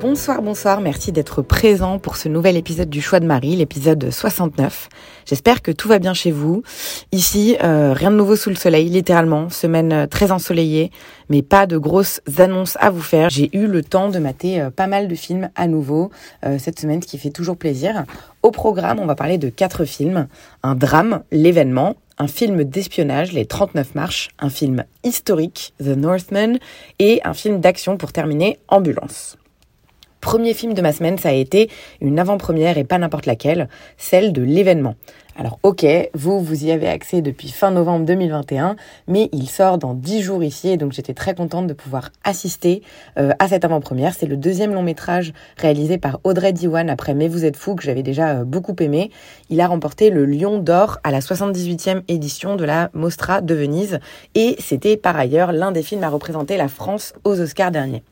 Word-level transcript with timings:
Bonsoir, 0.00 0.40
bonsoir, 0.40 0.80
merci 0.80 1.12
d'être 1.12 1.42
présent 1.42 1.98
pour 1.98 2.16
ce 2.16 2.30
nouvel 2.30 2.56
épisode 2.56 2.88
du 2.88 3.02
Choix 3.02 3.20
de 3.20 3.26
Marie, 3.26 3.54
l'épisode 3.54 4.10
69. 4.10 4.88
J'espère 5.26 5.60
que 5.60 5.70
tout 5.70 5.88
va 5.88 5.98
bien 5.98 6.14
chez 6.14 6.30
vous. 6.30 6.62
Ici, 7.12 7.58
euh, 7.62 7.92
rien 7.92 8.10
de 8.10 8.16
nouveau 8.16 8.34
sous 8.34 8.48
le 8.48 8.56
soleil, 8.56 8.88
littéralement, 8.88 9.50
semaine 9.50 9.92
euh, 9.92 10.06
très 10.06 10.32
ensoleillée, 10.32 10.90
mais 11.28 11.42
pas 11.42 11.66
de 11.66 11.76
grosses 11.76 12.22
annonces 12.38 12.78
à 12.80 12.88
vous 12.88 13.02
faire. 13.02 13.28
J'ai 13.28 13.54
eu 13.54 13.66
le 13.66 13.82
temps 13.84 14.08
de 14.08 14.18
mater 14.18 14.62
euh, 14.62 14.70
pas 14.70 14.86
mal 14.86 15.06
de 15.06 15.14
films 15.14 15.50
à 15.54 15.66
nouveau 15.66 16.10
cette 16.58 16.80
semaine, 16.80 17.02
ce 17.02 17.06
qui 17.06 17.18
fait 17.18 17.28
toujours 17.28 17.58
plaisir. 17.58 18.04
Au 18.42 18.52
programme, 18.52 19.00
on 19.00 19.06
va 19.06 19.14
parler 19.14 19.36
de 19.36 19.50
quatre 19.50 19.84
films. 19.84 20.28
Un 20.62 20.76
drame, 20.76 21.24
l'événement, 21.30 21.96
un 22.16 22.26
film 22.26 22.64
d'espionnage, 22.64 23.32
Les 23.32 23.44
39 23.44 23.94
marches, 23.94 24.30
un 24.38 24.48
film 24.48 24.84
historique, 25.04 25.74
The 25.78 25.88
Northman, 25.88 26.58
et 26.98 27.20
un 27.24 27.34
film 27.34 27.60
d'action 27.60 27.98
pour 27.98 28.12
terminer, 28.12 28.58
Ambulance. 28.68 29.36
Premier 30.20 30.54
film 30.54 30.74
de 30.74 30.82
ma 30.82 30.92
semaine, 30.92 31.18
ça 31.18 31.30
a 31.30 31.32
été 31.32 31.70
une 32.00 32.18
avant-première 32.18 32.76
et 32.78 32.84
pas 32.84 32.98
n'importe 32.98 33.26
laquelle, 33.26 33.68
celle 33.96 34.32
de 34.32 34.42
l'événement. 34.42 34.94
Alors 35.40 35.58
ok, 35.62 35.86
vous, 36.12 36.40
vous 36.40 36.64
y 36.66 36.70
avez 36.70 36.86
accès 36.88 37.22
depuis 37.22 37.48
fin 37.48 37.70
novembre 37.70 38.04
2021, 38.04 38.76
mais 39.08 39.30
il 39.32 39.48
sort 39.48 39.78
dans 39.78 39.94
10 39.94 40.20
jours 40.20 40.44
ici 40.44 40.68
et 40.68 40.76
donc 40.76 40.92
j'étais 40.92 41.14
très 41.14 41.34
contente 41.34 41.66
de 41.66 41.72
pouvoir 41.72 42.10
assister 42.24 42.82
euh, 43.16 43.30
à 43.38 43.48
cette 43.48 43.64
avant-première. 43.64 44.12
C'est 44.12 44.26
le 44.26 44.36
deuxième 44.36 44.74
long 44.74 44.82
métrage 44.82 45.32
réalisé 45.56 45.96
par 45.96 46.20
Audrey 46.24 46.52
Diwan 46.52 46.90
après 46.90 47.14
Mais 47.14 47.28
vous 47.28 47.46
êtes 47.46 47.56
fou 47.56 47.74
que 47.74 47.82
j'avais 47.82 48.02
déjà 48.02 48.40
euh, 48.40 48.44
beaucoup 48.44 48.76
aimé. 48.80 49.10
Il 49.48 49.62
a 49.62 49.68
remporté 49.68 50.10
le 50.10 50.26
Lion 50.26 50.58
d'or 50.58 50.98
à 51.04 51.10
la 51.10 51.20
78e 51.20 52.02
édition 52.08 52.56
de 52.56 52.64
la 52.64 52.90
Mostra 52.92 53.40
de 53.40 53.54
Venise 53.54 53.98
et 54.34 54.56
c'était 54.58 54.98
par 54.98 55.16
ailleurs 55.16 55.52
l'un 55.52 55.72
des 55.72 55.82
films 55.82 56.04
à 56.04 56.10
représenter 56.10 56.58
la 56.58 56.68
France 56.68 57.14
aux 57.24 57.40
Oscars 57.40 57.70
derniers. 57.70 58.02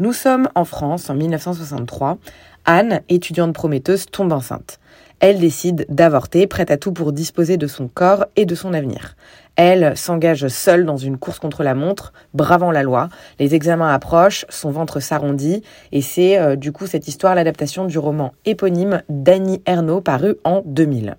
Nous 0.00 0.14
sommes 0.14 0.48
en 0.54 0.64
France 0.64 1.10
en 1.10 1.14
1963. 1.14 2.16
Anne, 2.64 3.02
étudiante 3.10 3.52
prometteuse, 3.52 4.06
tombe 4.06 4.32
enceinte. 4.32 4.80
Elle 5.20 5.38
décide 5.38 5.84
d'avorter, 5.90 6.46
prête 6.46 6.70
à 6.70 6.78
tout 6.78 6.92
pour 6.92 7.12
disposer 7.12 7.58
de 7.58 7.66
son 7.66 7.86
corps 7.86 8.24
et 8.34 8.46
de 8.46 8.54
son 8.54 8.72
avenir. 8.72 9.14
Elle 9.56 9.94
s'engage 9.98 10.48
seule 10.48 10.86
dans 10.86 10.96
une 10.96 11.18
course 11.18 11.38
contre 11.38 11.62
la 11.62 11.74
montre, 11.74 12.14
bravant 12.32 12.70
la 12.70 12.82
loi. 12.82 13.10
Les 13.38 13.54
examens 13.54 13.92
approchent, 13.92 14.46
son 14.48 14.70
ventre 14.70 15.00
s'arrondit, 15.00 15.62
et 15.92 16.00
c'est 16.00 16.38
euh, 16.38 16.56
du 16.56 16.72
coup 16.72 16.86
cette 16.86 17.06
histoire 17.06 17.34
l'adaptation 17.34 17.84
du 17.84 17.98
roman 17.98 18.32
éponyme 18.46 19.02
d'Annie 19.10 19.60
Ernaux 19.66 20.00
paru 20.00 20.36
en 20.44 20.62
2000. 20.64 21.18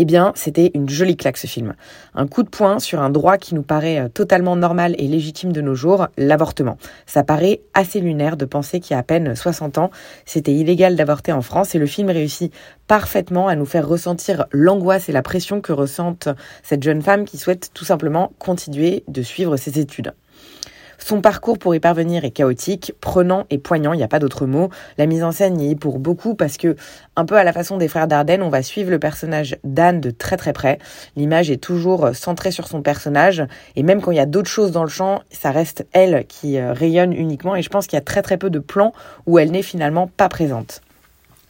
Eh 0.00 0.04
bien, 0.04 0.32
c'était 0.36 0.70
une 0.74 0.88
jolie 0.88 1.16
claque 1.16 1.38
ce 1.38 1.48
film. 1.48 1.74
Un 2.14 2.28
coup 2.28 2.44
de 2.44 2.48
poing 2.48 2.78
sur 2.78 3.00
un 3.00 3.10
droit 3.10 3.36
qui 3.36 3.56
nous 3.56 3.64
paraît 3.64 3.98
euh, 3.98 4.08
totalement 4.08 4.54
normal 4.54 4.94
et 4.96 5.08
légitime 5.08 5.52
de 5.52 5.60
nos 5.60 5.74
jours, 5.74 6.06
l'avortement. 6.16 6.78
Ça 7.04 7.24
paraît 7.24 7.62
assez 7.74 7.98
lunaire 7.98 8.36
de 8.36 8.44
penser 8.44 8.78
qu'il 8.78 8.92
y 8.92 8.94
a 8.94 9.00
à 9.00 9.02
peine 9.02 9.34
60 9.34 9.76
ans, 9.78 9.90
c'était 10.24 10.52
illégal 10.52 10.94
d'avorter 10.94 11.32
en 11.32 11.42
France 11.42 11.74
et 11.74 11.80
le 11.80 11.86
film 11.86 12.10
réussit 12.10 12.54
parfaitement 12.86 13.48
à 13.48 13.56
nous 13.56 13.66
faire 13.66 13.88
ressentir 13.88 14.46
l'angoisse 14.52 15.08
et 15.08 15.12
la 15.12 15.22
pression 15.22 15.60
que 15.60 15.72
ressente 15.72 16.28
cette 16.62 16.84
jeune 16.84 17.02
femme 17.02 17.24
qui 17.24 17.36
souhaite 17.36 17.72
tout 17.74 17.84
simplement 17.84 18.30
continuer 18.38 19.02
de 19.08 19.22
suivre 19.22 19.56
ses 19.56 19.80
études. 19.80 20.12
Son 20.98 21.20
parcours 21.20 21.58
pour 21.58 21.74
y 21.74 21.80
parvenir 21.80 22.24
est 22.24 22.32
chaotique, 22.32 22.92
prenant 23.00 23.46
et 23.50 23.58
poignant, 23.58 23.92
il 23.92 23.98
n'y 23.98 24.02
a 24.02 24.08
pas 24.08 24.18
d'autre 24.18 24.46
mot. 24.46 24.68
La 24.98 25.06
mise 25.06 25.22
en 25.22 25.30
scène 25.30 25.60
y 25.60 25.70
est 25.70 25.76
pour 25.76 26.00
beaucoup 26.00 26.34
parce 26.34 26.56
que, 26.56 26.74
un 27.14 27.24
peu 27.24 27.36
à 27.36 27.44
la 27.44 27.52
façon 27.52 27.76
des 27.76 27.86
frères 27.86 28.08
Dardenne, 28.08 28.42
on 28.42 28.48
va 28.48 28.62
suivre 28.62 28.90
le 28.90 28.98
personnage 28.98 29.56
d'Anne 29.62 30.00
de 30.00 30.10
très 30.10 30.36
très 30.36 30.52
près. 30.52 30.78
L'image 31.16 31.50
est 31.50 31.62
toujours 31.62 32.10
centrée 32.14 32.50
sur 32.50 32.66
son 32.66 32.82
personnage 32.82 33.44
et 33.76 33.84
même 33.84 34.00
quand 34.00 34.10
il 34.10 34.16
y 34.16 34.20
a 34.20 34.26
d'autres 34.26 34.50
choses 34.50 34.72
dans 34.72 34.82
le 34.82 34.90
champ, 34.90 35.22
ça 35.30 35.52
reste 35.52 35.86
elle 35.92 36.26
qui 36.26 36.58
euh, 36.58 36.72
rayonne 36.72 37.12
uniquement 37.12 37.54
et 37.54 37.62
je 37.62 37.68
pense 37.68 37.86
qu'il 37.86 37.96
y 37.96 38.02
a 38.02 38.04
très 38.04 38.22
très 38.22 38.36
peu 38.36 38.50
de 38.50 38.58
plans 38.58 38.92
où 39.26 39.38
elle 39.38 39.52
n'est 39.52 39.62
finalement 39.62 40.08
pas 40.08 40.28
présente. 40.28 40.82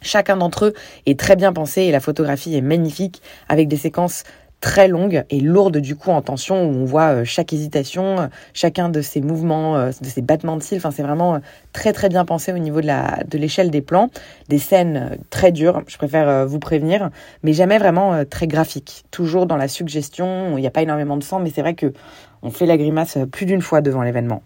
Chacun 0.01 0.37
d'entre 0.37 0.65
eux 0.65 0.73
est 1.05 1.19
très 1.19 1.35
bien 1.35 1.51
pensé 1.51 1.81
et 1.81 1.91
la 1.91 1.99
photographie 1.99 2.55
est 2.55 2.61
magnifique 2.61 3.21
avec 3.49 3.67
des 3.67 3.77
séquences 3.77 4.23
très 4.61 4.87
longue 4.87 5.23
et 5.29 5.39
lourde 5.39 5.77
du 5.77 5.95
coup 5.95 6.11
en 6.11 6.21
tension 6.21 6.63
où 6.63 6.73
on 6.73 6.85
voit 6.85 7.13
euh, 7.13 7.23
chaque 7.23 7.53
hésitation, 7.53 8.19
euh, 8.19 8.27
chacun 8.53 8.89
de 8.89 9.01
ses 9.01 9.21
mouvements, 9.21 9.77
euh, 9.77 9.91
de 10.01 10.07
ses 10.07 10.21
battements 10.21 10.57
de 10.57 10.61
cils. 10.61 10.77
Enfin, 10.77 10.91
c'est 10.91 11.03
vraiment 11.03 11.39
très 11.71 11.93
très 11.93 12.09
bien 12.09 12.25
pensé 12.25 12.51
au 12.51 12.57
niveau 12.57 12.81
de 12.81 12.87
la 12.87 13.23
de 13.27 13.37
l'échelle 13.37 13.71
des 13.71 13.81
plans. 13.81 14.09
Des 14.49 14.59
scènes 14.59 15.17
très 15.29 15.51
dures, 15.51 15.83
je 15.87 15.97
préfère 15.97 16.45
vous 16.45 16.59
prévenir, 16.59 17.09
mais 17.43 17.53
jamais 17.53 17.77
vraiment 17.77 18.25
très 18.25 18.47
graphiques. 18.47 19.05
Toujours 19.11 19.45
dans 19.45 19.57
la 19.57 19.67
suggestion. 19.67 20.57
Il 20.57 20.61
n'y 20.61 20.67
a 20.67 20.71
pas 20.71 20.81
énormément 20.81 21.17
de 21.17 21.23
sang, 21.23 21.39
mais 21.39 21.51
c'est 21.53 21.61
vrai 21.61 21.75
que 21.75 21.93
on 22.41 22.51
fait 22.51 22.65
la 22.65 22.77
grimace 22.77 23.17
plus 23.31 23.45
d'une 23.45 23.61
fois 23.61 23.81
devant 23.81 24.01
l'événement. 24.01 24.41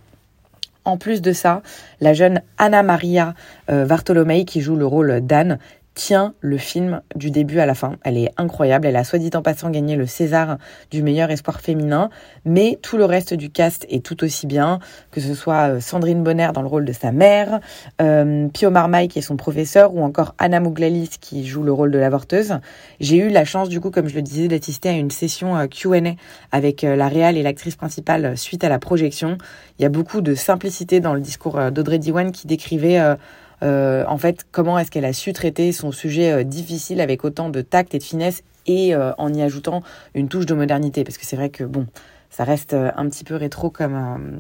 En 0.85 0.97
plus 0.97 1.22
de 1.22 1.31
ça, 1.31 1.62
la 2.02 2.13
jeune 2.13 2.41
Anna 2.57 2.84
Maria 2.84 3.34
Bartolomei 3.69 4.46
qui 4.46 4.62
joue 4.62 4.75
le 4.75 4.85
rôle 4.85 5.22
d'Anne 5.22 5.59
tient 5.96 6.34
le 6.42 6.58
film 6.58 7.02
du 7.16 7.31
début 7.31 7.59
à 7.59 7.66
la 7.66 7.76
fin. 7.76 7.98
Elle 8.04 8.18
est 8.18 8.31
incroyable. 8.38 8.88
Elle 8.88 8.96
a 8.96 9.04
soit 9.04 9.20
dit 9.20 9.30
en 9.34 9.42
passant 9.42 9.70
gagné 9.70 9.96
le 9.96 10.08
César 10.08 10.58
du 10.92 11.04
meilleur 11.04 11.30
espoir 11.30 11.62
féminin, 11.62 12.09
mais 12.46 12.80
tout 12.81 12.98
le 12.98 13.06
reste 13.06 13.34
du 13.34 13.50
cast 13.50 13.86
est 13.90 14.03
tout 14.03 14.24
aussi 14.24 14.48
bien, 14.48 14.80
que 15.12 15.22
ce 15.22 15.34
soit 15.34 15.80
Sandrine 15.82 16.24
Bonner 16.24 16.50
dans 16.53 16.62
le 16.62 16.68
rôle 16.68 16.86
de 16.86 16.94
sa 16.94 17.12
mère, 17.12 17.59
euh, 18.02 18.48
Pio 18.50 18.72
Marmaille 18.72 19.08
qui 19.08 19.20
est 19.20 19.24
son 19.24 19.38
professeur, 19.38 19.94
ou 19.94 20.03
encore 20.03 20.36
Anna 20.38 20.59
Mouglalis 20.59 21.12
qui 21.22 21.46
joue 21.46 21.64
le 21.64 21.72
rôle 21.72 21.92
de 21.92 22.00
l'avorteuse. 22.00 22.59
J'ai 23.00 23.18
eu 23.18 23.30
la 23.30 23.46
chance 23.46 23.70
du 23.70 23.80
coup, 23.80 23.92
comme 23.92 24.08
je 24.08 24.16
le 24.16 24.22
disais, 24.22 24.48
d'assister 24.48 24.90
à 24.90 24.94
une 24.94 25.12
session 25.12 25.56
euh, 25.58 25.68
Q&A 25.68 26.16
avec 26.52 26.84
euh, 26.84 26.96
la 26.96 27.08
réal 27.08 27.38
et 27.38 27.44
l'actrice 27.44 27.76
principale 27.76 28.38
suite 28.38 28.64
à 28.64 28.70
la 28.70 28.80
projection. 28.80 29.38
Il 29.80 29.84
y 29.84 29.86
a 29.86 29.90
beaucoup 29.90 30.22
de 30.22 30.36
simplicité 30.36 31.00
dans 31.00 31.14
le 31.14 31.22
discours 31.22 31.72
d'Audrey 31.72 32.00
Diwan 32.00 32.32
qui 32.32 32.48
décrivait 32.48 33.00
euh, 33.00 33.16
en 33.63 34.18
fait, 34.18 34.46
comment 34.51 34.78
est-ce 34.78 34.91
qu'elle 34.91 35.06
a 35.06 35.13
su 35.13 35.34
traiter 35.34 35.72
son 35.72 35.91
sujet 35.91 36.31
euh, 36.31 36.44
difficile 36.44 37.01
avec 37.01 37.24
autant 37.24 37.50
de 37.50 37.62
tact 37.62 37.96
et 37.96 38.00
de 38.00 38.03
finesse 38.03 38.44
et 38.66 38.96
euh, 38.96 39.12
en 39.18 39.34
y 39.34 39.41
ajoutant 39.41 39.81
une 40.16 40.28
touche 40.28 40.46
de 40.46 40.53
modernité? 40.53 41.03
Parce 41.03 41.18
que 41.18 41.25
c'est 41.25 41.35
vrai 41.35 41.50
que, 41.50 41.63
bon, 41.63 41.88
ça 42.29 42.44
reste 42.44 42.73
un 42.73 43.07
petit 43.09 43.23
peu 43.23 43.35
rétro 43.35 43.69
comme, 43.69 44.40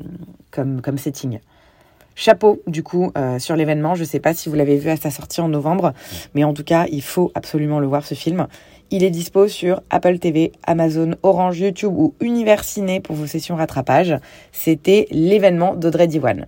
comme, 0.51 0.81
comme 0.81 0.97
setting. 0.97 1.39
Chapeau, 2.15 2.61
du 2.67 2.83
coup, 2.83 3.11
sur 3.37 3.55
l'événement. 3.55 3.93
Je 3.93 4.01
ne 4.01 4.07
sais 4.07 4.19
pas 4.19 4.33
si 4.33 4.49
vous 4.49 4.55
l'avez 4.55 4.77
vu 4.77 4.89
à 4.89 4.97
sa 4.97 5.11
sortie 5.11 5.41
en 5.41 5.47
novembre, 5.47 5.93
mais 6.33 6.43
en 6.43 6.53
tout 6.53 6.63
cas, 6.63 6.87
il 6.91 7.03
faut 7.03 7.31
absolument 7.35 7.79
le 7.79 7.85
voir, 7.85 8.03
ce 8.03 8.15
film. 8.15 8.47
Il 8.95 9.03
est 9.03 9.09
dispo 9.09 9.47
sur 9.47 9.81
Apple 9.89 10.19
TV, 10.19 10.51
Amazon, 10.67 11.15
Orange, 11.23 11.59
YouTube 11.59 11.93
ou 11.95 12.13
Univers 12.19 12.63
Ciné 12.63 12.99
pour 12.99 13.15
vos 13.15 13.25
sessions 13.25 13.55
rattrapage. 13.55 14.15
C'était 14.51 15.07
l'événement 15.09 15.73
d'Audrey 15.73 16.05
Diwan. 16.05 16.45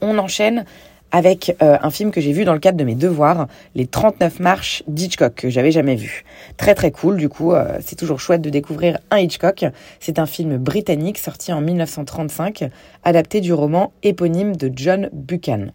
On 0.00 0.18
enchaîne 0.18 0.64
avec 1.12 1.54
euh, 1.62 1.76
un 1.80 1.90
film 1.90 2.10
que 2.10 2.20
j'ai 2.20 2.32
vu 2.32 2.44
dans 2.44 2.54
le 2.54 2.58
cadre 2.58 2.78
de 2.78 2.84
mes 2.84 2.94
devoirs, 2.94 3.46
Les 3.74 3.86
39 3.86 4.40
marches 4.40 4.82
d'Hitchcock, 4.88 5.34
que 5.34 5.50
j'avais 5.50 5.70
jamais 5.70 5.94
vu. 5.94 6.24
Très 6.56 6.74
très 6.74 6.90
cool, 6.90 7.18
du 7.18 7.28
coup, 7.28 7.52
euh, 7.52 7.78
c'est 7.84 7.96
toujours 7.96 8.18
chouette 8.18 8.40
de 8.40 8.50
découvrir 8.50 8.98
un 9.10 9.18
Hitchcock. 9.18 9.66
C'est 10.00 10.18
un 10.18 10.26
film 10.26 10.56
britannique 10.56 11.18
sorti 11.18 11.52
en 11.52 11.60
1935, 11.60 12.64
adapté 13.04 13.40
du 13.40 13.52
roman 13.52 13.92
éponyme 14.02 14.56
de 14.56 14.72
John 14.74 15.10
Buchan. 15.12 15.66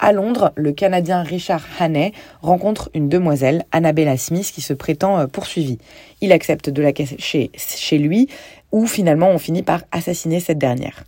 À 0.00 0.10
Londres, 0.10 0.52
le 0.56 0.72
Canadien 0.72 1.22
Richard 1.22 1.62
Hannay 1.78 2.12
rencontre 2.40 2.90
une 2.92 3.08
demoiselle, 3.08 3.64
Annabella 3.70 4.16
Smith, 4.16 4.50
qui 4.52 4.60
se 4.60 4.72
prétend 4.74 5.20
euh, 5.20 5.26
poursuivie. 5.28 5.78
Il 6.20 6.32
accepte 6.32 6.68
de 6.68 6.82
la 6.82 6.92
cacher 6.92 7.52
chez 7.56 7.98
lui, 7.98 8.28
où 8.72 8.88
finalement 8.88 9.28
on 9.28 9.38
finit 9.38 9.62
par 9.62 9.82
assassiner 9.92 10.40
cette 10.40 10.58
dernière. 10.58 11.04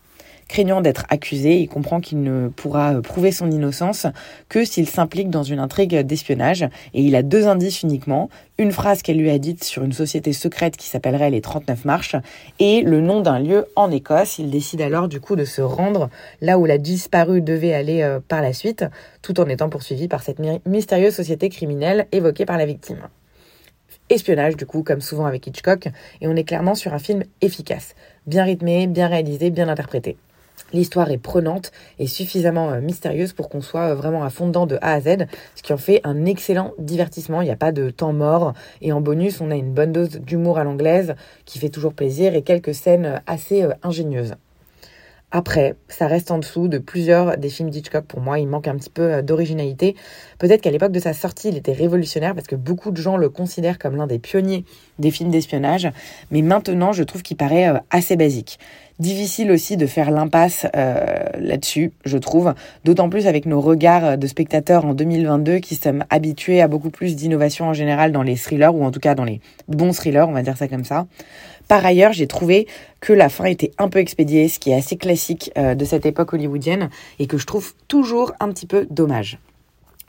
Craignant 0.49 0.81
d'être 0.81 1.07
accusé, 1.09 1.59
il 1.59 1.69
comprend 1.69 2.01
qu'il 2.01 2.23
ne 2.23 2.49
pourra 2.49 3.01
prouver 3.03 3.33
son 3.33 3.51
innocence 3.51 4.07
que 4.49 4.65
s'il 4.65 4.89
s'implique 4.89 5.31
dans 5.31 5.43
une 5.43 5.59
intrigue 5.59 5.99
d'espionnage. 6.01 6.63
Et 6.93 7.03
il 7.03 7.17
a 7.17 7.23
deux 7.23 7.47
indices 7.47 7.83
uniquement. 7.83 8.29
Une 8.59 8.71
phrase 8.71 9.03
qu'elle 9.03 9.17
lui 9.17 9.31
a 9.31 9.39
dite 9.39 9.65
sur 9.65 9.83
une 9.83 9.93
société 9.93 10.33
secrète 10.33 10.77
qui 10.77 10.87
s'appellerait 10.87 11.31
les 11.31 11.41
39 11.41 11.85
marches 11.85 12.17
et 12.61 12.83
le 12.83 13.01
nom 13.01 13.21
d'un 13.21 13.39
lieu 13.39 13.67
en 13.75 13.91
Écosse. 13.91 14.39
Il 14.39 14.51
décide 14.51 14.81
alors 14.81 15.09
du 15.09 15.21
coup 15.21 15.35
de 15.35 15.45
se 15.45 15.63
rendre 15.63 16.11
là 16.41 16.59
où 16.59 16.67
la 16.67 16.79
disparue 16.79 17.41
devait 17.41 17.75
aller 17.75 18.03
euh, 18.03 18.21
par 18.27 18.43
la 18.43 18.53
suite, 18.53 18.85
tout 19.23 19.41
en 19.41 19.47
étant 19.47 19.69
poursuivi 19.69 20.09
par 20.09 20.23
cette 20.23 20.41
mystérieuse 20.67 21.15
société 21.15 21.49
criminelle 21.49 22.07
évoquée 22.13 22.45
par 22.45 22.59
la 22.59 22.67
victime 22.67 23.09
espionnage 24.11 24.57
du 24.57 24.67
coup, 24.67 24.83
comme 24.83 25.01
souvent 25.01 25.27
avec 25.27 25.47
Hitchcock, 25.47 25.89
et 26.21 26.29
on 26.29 26.37
est 26.37 26.45
clairement 26.45 26.75
sur 26.75 26.93
un 26.93 26.99
film 26.99 27.25
efficace, 27.41 27.95
bien 28.27 28.45
rythmé, 28.45 28.87
bien 28.87 29.09
réalisé, 29.09 29.51
bien 29.51 29.69
interprété. 29.69 30.17
L'histoire 30.73 31.11
est 31.11 31.19
prenante 31.19 31.71
et 31.99 32.07
suffisamment 32.07 32.71
euh, 32.71 32.81
mystérieuse 32.81 33.33
pour 33.33 33.49
qu'on 33.49 33.61
soit 33.61 33.91
euh, 33.91 33.95
vraiment 33.95 34.25
à 34.25 34.31
fond 34.31 34.49
dedans 34.49 34.67
de 34.67 34.77
A 34.83 34.95
à 34.95 35.01
Z, 35.01 35.27
ce 35.55 35.63
qui 35.63 35.73
en 35.73 35.77
fait 35.77 36.01
un 36.05 36.27
excellent 36.27 36.73
divertissement. 36.79 37.43
Il 37.43 37.45
n'y 37.45 37.51
a 37.53 37.57
pas 37.57 37.73
de 37.73 37.91
temps 37.91 38.13
mort 38.13 38.55
et 38.81 38.93
en 38.93 39.01
bonus, 39.01 39.41
on 39.41 39.51
a 39.51 39.57
une 39.57 39.73
bonne 39.73 39.93
dose 39.93 40.11
d'humour 40.11 40.59
à 40.59 40.65
l'anglaise 40.65 41.15
qui 41.45 41.59
fait 41.59 41.69
toujours 41.69 41.95
plaisir 41.95 42.35
et 42.35 42.43
quelques 42.43 42.75
scènes 42.75 43.07
euh, 43.07 43.19
assez 43.27 43.67
ingénieuses. 43.83 44.35
Après, 45.37 45.75
ça 45.89 46.07
reste 46.07 46.31
en 46.31 46.39
dessous 46.39 46.69
de 46.69 46.79
plusieurs 46.79 47.37
des 47.37 47.49
films 47.49 47.69
d'Hitchcock. 47.69 48.05
Pour 48.05 48.21
moi, 48.21 48.39
il 48.39 48.47
manque 48.47 48.69
un 48.69 48.77
petit 48.77 48.89
peu 48.89 49.21
d'originalité. 49.21 49.97
Peut-être 50.39 50.61
qu'à 50.61 50.71
l'époque 50.71 50.93
de 50.93 51.01
sa 51.01 51.13
sortie, 51.13 51.49
il 51.49 51.57
était 51.57 51.73
révolutionnaire 51.73 52.37
parce 52.37 52.47
que 52.47 52.55
beaucoup 52.55 52.93
de 52.93 52.99
gens 52.99 53.17
le 53.17 53.29
considèrent 53.29 53.81
comme 53.81 53.97
l'un 53.97 54.07
des 54.07 54.21
pionniers 54.21 54.65
des 55.01 55.11
films 55.11 55.31
d'espionnage. 55.31 55.91
Mais 56.31 56.41
maintenant, 56.41 56.93
je 56.93 57.03
trouve 57.03 57.23
qu'il 57.23 57.37
paraît 57.37 57.73
assez 57.91 58.15
basique. 58.15 58.61
Difficile 59.01 59.51
aussi 59.51 59.77
de 59.77 59.87
faire 59.87 60.13
l'impasse 60.13 60.69
euh, 60.77 61.25
là-dessus, 61.41 61.91
je 62.05 62.17
trouve, 62.17 62.55
d'autant 62.85 63.09
plus 63.09 63.27
avec 63.27 63.45
nos 63.45 63.61
regards 63.61 64.17
de 64.17 64.27
spectateurs 64.29 64.85
en 64.85 64.95
2022 64.95 65.59
qui 65.59 65.75
sommes 65.75 66.05
habitués 66.11 66.63
à 66.63 66.69
beaucoup 66.69 66.91
plus 66.91 67.17
d'innovation 67.17 67.67
en 67.67 67.73
général 67.73 68.13
dans 68.13 68.23
les 68.23 68.37
thrillers, 68.37 68.73
ou 68.73 68.85
en 68.85 68.93
tout 68.93 69.01
cas 69.01 69.17
dans 69.17 69.25
les 69.25 69.41
bons 69.67 69.91
thrillers, 69.91 70.29
on 70.29 70.33
va 70.33 70.43
dire 70.43 70.57
ça 70.57 70.69
comme 70.69 70.85
ça. 70.85 71.09
Par 71.69 71.85
ailleurs, 71.85 72.13
j'ai 72.13 72.27
trouvé 72.27 72.67
que 73.01 73.13
la 73.13 73.29
fin 73.29 73.45
était 73.45 73.73
un 73.79 73.89
peu 73.89 73.99
expédiée, 73.99 74.49
ce 74.49 74.59
qui 74.59 74.71
est 74.71 74.75
assez 74.75 74.97
classique 74.97 75.51
euh, 75.57 75.75
de 75.75 75.85
cette 75.85 76.07
époque 76.07 76.33
hollywoodienne, 76.33 76.91
et 77.19 77.27
que 77.27 77.39
je 77.39 77.47
trouve 77.47 77.75
toujours 77.89 78.33
un 78.41 78.51
petit 78.51 78.67
peu 78.67 78.87
dommage. 78.91 79.39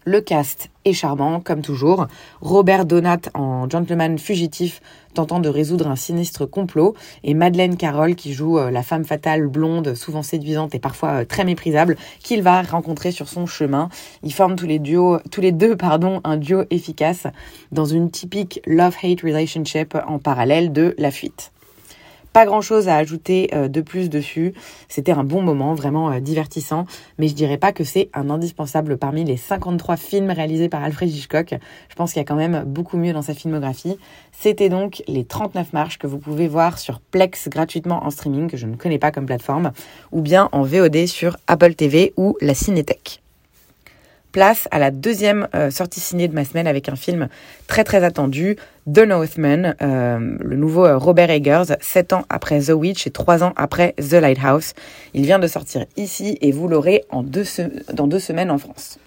Le 0.08 0.22
cast 0.22 0.70
est 0.86 0.94
charmant, 0.94 1.40
comme 1.40 1.64
toujours. 1.64 2.06
Robert 2.40 2.86
Donat 2.86 3.22
en 3.34 3.68
gentleman 3.68 4.20
fugitif 4.20 4.80
tentant 5.16 5.40
de 5.40 5.50
résoudre 5.50 5.88
un 5.88 5.96
sinistre 5.96 6.46
complot 6.46 6.94
et 7.24 7.34
Madeleine 7.34 7.76
Carroll 7.76 8.14
qui 8.14 8.34
joue 8.34 8.60
euh, 8.60 8.70
la 8.70 8.84
femme 8.84 9.04
fatale 9.04 9.48
blonde, 9.48 9.96
souvent 9.96 10.22
séduisante 10.22 10.76
et 10.76 10.80
parfois 10.80 11.22
euh, 11.22 11.26
très 11.26 11.44
méprisable, 11.44 11.98
qu'il 12.22 12.44
va 12.44 12.62
rencontrer 12.62 13.12
sur 13.12 13.28
son 13.28 13.48
chemin. 13.48 13.90
Ils 14.22 14.34
forment 14.34 14.56
tous 14.56 14.68
les, 14.68 14.80
tous 14.80 15.42
les 15.42 15.52
deux 15.52 15.76
pardon, 15.76 16.22
un 16.24 16.38
duo 16.38 16.66
efficace 16.70 17.26
dans 17.72 17.86
une 17.86 18.12
typique 18.12 18.62
love-hate 18.68 19.22
relationship 19.22 19.98
en 20.08 20.20
parallèle 20.20 20.72
de 20.72 20.94
La 21.00 21.10
Fuite. 21.10 21.52
Pas 22.36 22.46
grand 22.46 22.60
chose 22.60 22.90
à 22.90 22.98
ajouter 22.98 23.50
euh, 23.54 23.70
de 23.70 23.80
plus 23.80 24.10
dessus. 24.10 24.54
C'était 24.90 25.14
un 25.14 25.24
bon 25.24 25.42
moment, 25.42 25.74
vraiment 25.74 26.12
euh, 26.12 26.20
divertissant, 26.20 26.86
mais 27.18 27.30
je 27.30 27.34
dirais 27.34 27.58
pas 27.58 27.72
que 27.72 27.86
c'est 27.86 28.10
un 28.14 28.30
indispensable 28.30 28.98
parmi 28.98 29.24
les 29.24 29.38
53 29.38 29.96
films 29.96 30.30
réalisés 30.32 30.68
par 30.68 30.84
Alfred 30.84 31.10
Hitchcock. 31.10 31.56
Je 31.88 31.96
pense 31.96 32.12
qu'il 32.12 32.20
y 32.20 32.26
a 32.26 32.26
quand 32.26 32.36
même 32.36 32.66
beaucoup 32.68 32.98
mieux 32.98 33.14
dans 33.14 33.22
sa 33.22 33.34
filmographie. 33.34 33.98
C'était 34.34 34.68
donc 34.68 35.02
les 35.08 35.24
39 35.24 35.72
marches 35.72 35.98
que 35.98 36.08
vous 36.08 36.18
pouvez 36.18 36.50
voir 36.50 36.78
sur 36.78 37.00
Plex 37.00 37.48
gratuitement 37.48 38.06
en 38.06 38.10
streaming, 38.10 38.50
que 38.50 38.58
je 38.58 38.68
ne 38.68 38.76
connais 38.76 39.00
pas 39.00 39.14
comme 39.14 39.28
plateforme, 39.28 39.72
ou 40.12 40.20
bien 40.20 40.50
en 40.52 40.64
VOD 40.64 41.08
sur 41.08 41.38
Apple 41.48 41.74
TV 41.76 42.12
ou 42.18 42.36
la 42.42 42.54
Cinétech 42.54 43.22
place 44.36 44.68
à 44.70 44.80
la 44.80 44.92
deuxième 44.92 45.48
euh, 45.56 45.72
sortie 45.72 46.02
signée 46.02 46.28
de 46.28 46.36
ma 46.36 46.44
semaine 46.44 46.68
avec 46.68 46.90
un 46.90 46.98
film 46.98 47.30
très 47.68 47.86
très 47.86 48.04
attendu, 48.04 48.58
The 48.94 49.08
Northman, 49.08 49.76
euh, 49.82 50.36
le 50.42 50.58
nouveau 50.58 50.86
euh, 50.86 50.98
Robert 50.98 51.30
Eggers, 51.30 51.78
sept 51.80 52.12
ans 52.12 52.26
après 52.28 52.60
The 52.60 52.72
Witch 52.72 53.08
et 53.08 53.12
trois 53.12 53.46
ans 53.46 53.54
après 53.56 53.94
The 53.94 54.16
Lighthouse. 54.16 54.74
Il 55.14 55.24
vient 55.24 55.40
de 55.40 55.48
sortir 55.48 55.86
ici 55.96 56.38
et 56.42 56.52
vous 56.52 56.68
l'aurez 56.68 57.06
en 57.12 57.24
dans 57.24 58.08
deux 58.08 58.20
semaines 58.20 58.52
en 58.52 58.58
France. 58.58 59.00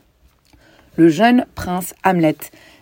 Le 0.97 1.11
jeune 1.11 1.45
prince 1.55 1.93
Hamlet 2.05 2.39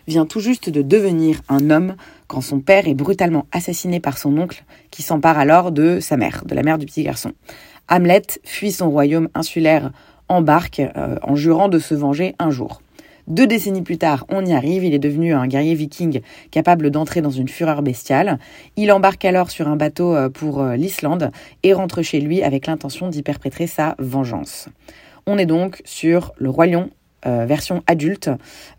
vient 0.07 0.25
tout 0.25 0.39
juste 0.39 0.69
de 0.69 0.81
devenir 0.81 1.41
un 1.49 1.69
homme 1.69 1.97
quand 2.27 2.39
son 2.39 2.61
père 2.61 2.87
est 2.87 2.93
brutalement 2.93 3.45
assassiné 3.51 3.99
par 3.99 4.17
son 4.17 4.37
oncle 4.37 4.63
qui 4.89 5.03
s'empare 5.03 5.37
alors 5.37 5.73
de 5.73 5.99
sa 5.99 6.15
mère, 6.15 6.43
de 6.45 6.55
la 6.55 6.63
mère 6.63 6.77
du 6.77 6.85
petit 6.85 7.03
garçon. 7.03 7.33
Hamlet 7.89 8.23
fuit 8.45 8.71
son 8.71 8.89
royaume 8.89 9.27
insulaire 9.33 9.91
embarque 10.29 10.79
euh, 10.79 11.17
en 11.23 11.35
jurant 11.35 11.69
de 11.69 11.79
se 11.79 11.95
venger 11.95 12.35
un 12.39 12.49
jour. 12.49 12.81
Deux 13.27 13.47
décennies 13.47 13.81
plus 13.81 13.97
tard, 13.97 14.25
on 14.29 14.45
y 14.45 14.53
arrive, 14.53 14.85
il 14.85 14.93
est 14.93 14.99
devenu 14.99 15.33
un 15.33 15.47
guerrier 15.47 15.75
viking 15.75 16.21
capable 16.49 16.91
d'entrer 16.91 17.21
dans 17.21 17.29
une 17.29 17.49
fureur 17.49 17.81
bestiale. 17.81 18.39
Il 18.77 18.91
embarque 18.91 19.25
alors 19.25 19.51
sur 19.51 19.67
un 19.67 19.75
bateau 19.75 20.15
euh, 20.15 20.29
pour 20.29 20.61
euh, 20.61 20.75
l'Islande 20.75 21.31
et 21.63 21.73
rentre 21.73 22.01
chez 22.01 22.21
lui 22.21 22.41
avec 22.41 22.67
l'intention 22.67 23.09
d'y 23.09 23.23
perpétrer 23.23 23.67
sa 23.67 23.95
vengeance. 23.99 24.69
On 25.25 25.37
est 25.37 25.45
donc 25.45 25.81
sur 25.83 26.33
le 26.37 26.49
Roi 26.49 26.67
Lion 26.67 26.89
version 27.25 27.83
adulte, 27.87 28.29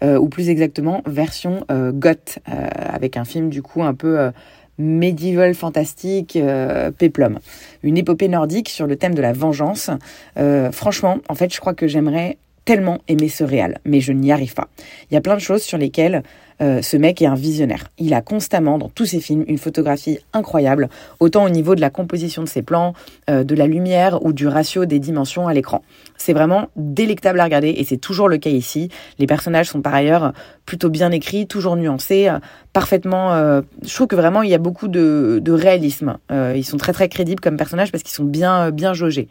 ou 0.02 0.28
plus 0.30 0.48
exactement 0.48 1.02
version 1.04 1.66
goth, 1.68 2.38
avec 2.46 3.18
un 3.18 3.26
film 3.26 3.50
du 3.50 3.60
coup 3.60 3.82
un 3.82 3.92
peu 3.92 4.30
médiéval 4.78 5.54
fantastique 5.54 6.36
euh, 6.36 6.90
péplum. 6.90 7.38
Une 7.82 7.98
épopée 7.98 8.28
nordique 8.28 8.68
sur 8.68 8.86
le 8.86 8.96
thème 8.96 9.14
de 9.14 9.22
la 9.22 9.32
vengeance. 9.32 9.90
Euh, 10.38 10.70
franchement, 10.72 11.18
en 11.28 11.34
fait, 11.34 11.52
je 11.52 11.60
crois 11.60 11.74
que 11.74 11.86
j'aimerais 11.86 12.38
tellement 12.68 12.98
aimer 13.08 13.30
ce 13.30 13.44
réal, 13.44 13.78
mais 13.86 14.02
je 14.02 14.12
n'y 14.12 14.30
arrive 14.30 14.52
pas. 14.52 14.68
Il 15.10 15.14
y 15.14 15.16
a 15.16 15.22
plein 15.22 15.36
de 15.36 15.40
choses 15.40 15.62
sur 15.62 15.78
lesquelles 15.78 16.22
euh, 16.60 16.82
ce 16.82 16.98
mec 16.98 17.22
est 17.22 17.26
un 17.26 17.34
visionnaire. 17.34 17.88
Il 17.96 18.12
a 18.12 18.20
constamment, 18.20 18.76
dans 18.76 18.90
tous 18.90 19.06
ses 19.06 19.20
films, 19.20 19.42
une 19.48 19.56
photographie 19.56 20.18
incroyable, 20.34 20.90
autant 21.18 21.46
au 21.46 21.48
niveau 21.48 21.74
de 21.74 21.80
la 21.80 21.88
composition 21.88 22.42
de 22.42 22.48
ses 22.48 22.60
plans, 22.60 22.92
euh, 23.30 23.42
de 23.42 23.54
la 23.54 23.66
lumière 23.66 24.22
ou 24.22 24.34
du 24.34 24.46
ratio 24.46 24.84
des 24.84 24.98
dimensions 24.98 25.48
à 25.48 25.54
l'écran. 25.54 25.82
C'est 26.18 26.34
vraiment 26.34 26.68
délectable 26.76 27.40
à 27.40 27.44
regarder 27.44 27.70
et 27.70 27.84
c'est 27.84 27.96
toujours 27.96 28.28
le 28.28 28.36
cas 28.36 28.50
ici. 28.50 28.90
Les 29.18 29.26
personnages 29.26 29.70
sont 29.70 29.80
par 29.80 29.94
ailleurs 29.94 30.34
plutôt 30.66 30.90
bien 30.90 31.10
écrits, 31.10 31.46
toujours 31.46 31.74
nuancés, 31.74 32.28
euh, 32.28 32.38
parfaitement... 32.74 33.34
je 33.82 33.94
trouve 33.94 34.08
que 34.08 34.16
vraiment 34.16 34.42
il 34.42 34.50
y 34.50 34.54
a 34.54 34.58
beaucoup 34.58 34.88
de, 34.88 35.40
de 35.42 35.52
réalisme. 35.52 36.18
ils 36.30 36.64
sont 36.66 36.76
très 36.76 36.92
très 36.92 37.08
crédibles 37.08 37.40
comme 37.40 37.56
personnages 37.56 37.90
parce 37.90 38.02
qu'ils 38.02 38.14
sont 38.14 38.24
bien, 38.24 38.70
bien 38.72 38.92
jaugés. 38.92 39.28